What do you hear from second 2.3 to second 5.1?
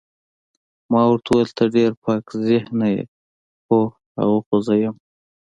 ذهنه یې، هو، هغه خو زه یم.